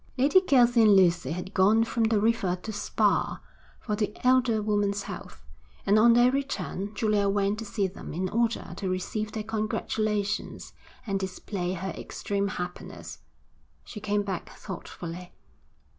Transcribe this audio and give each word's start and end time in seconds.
Lady 0.17 0.41
Kelsey 0.41 0.81
and 0.81 0.95
Lucy 0.95 1.29
had 1.29 1.53
gone 1.53 1.83
from 1.83 2.05
the 2.05 2.19
River 2.19 2.55
to 2.63 2.73
Spa, 2.73 3.39
for 3.79 3.95
the 3.95 4.17
elder 4.25 4.59
woman's 4.59 5.03
health, 5.03 5.45
and 5.85 5.99
on 5.99 6.13
their 6.13 6.31
return 6.31 6.91
Julia 6.95 7.29
went 7.29 7.59
to 7.59 7.65
see 7.65 7.85
them 7.85 8.11
in 8.11 8.27
order 8.29 8.73
to 8.77 8.89
receive 8.89 9.31
their 9.33 9.43
congratulations 9.43 10.73
and 11.05 11.19
display 11.19 11.73
her 11.73 11.91
extreme 11.91 12.47
happiness. 12.47 13.19
She 13.83 13.99
came 13.99 14.23
back 14.23 14.49
thoughtfully. 14.49 15.33